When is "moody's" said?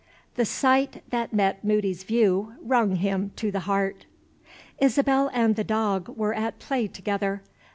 1.63-2.03